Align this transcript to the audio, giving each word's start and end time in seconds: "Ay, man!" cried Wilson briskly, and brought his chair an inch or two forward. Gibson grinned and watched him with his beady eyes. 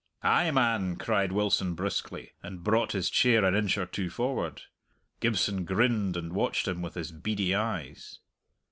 "Ay, 0.23 0.49
man!" 0.49 0.95
cried 0.95 1.31
Wilson 1.31 1.75
briskly, 1.75 2.31
and 2.41 2.63
brought 2.63 2.93
his 2.93 3.07
chair 3.07 3.45
an 3.45 3.53
inch 3.53 3.77
or 3.77 3.85
two 3.85 4.09
forward. 4.09 4.63
Gibson 5.19 5.63
grinned 5.63 6.17
and 6.17 6.33
watched 6.33 6.67
him 6.67 6.81
with 6.81 6.95
his 6.95 7.11
beady 7.11 7.53
eyes. 7.53 8.17